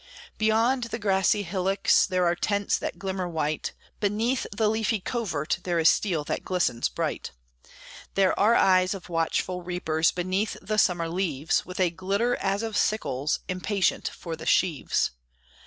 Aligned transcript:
Beyond 0.39 0.85
the 0.85 0.97
grassy 0.97 1.43
hillocks 1.43 2.07
There 2.07 2.25
are 2.25 2.33
tents 2.35 2.75
that 2.79 2.97
glimmer 2.97 3.29
white; 3.29 3.73
Beneath 3.99 4.47
the 4.51 4.67
leafy 4.67 4.99
covert 4.99 5.59
There 5.63 5.77
is 5.77 5.89
steel 5.89 6.23
that 6.23 6.43
glistens 6.43 6.89
bright. 6.89 7.33
There 8.15 8.31
are 8.39 8.55
eyes 8.55 8.95
of 8.95 9.09
watchful 9.09 9.61
reapers 9.61 10.09
Beneath 10.09 10.57
the 10.59 10.77
summer 10.79 11.07
leaves, 11.07 11.67
With 11.67 11.79
a 11.79 11.91
glitter 11.91 12.35
as 12.37 12.63
of 12.63 12.75
sickles 12.77 13.41
Impatient 13.47 14.07
for 14.07 14.35
the 14.35 14.47
sheaves. 14.47 15.11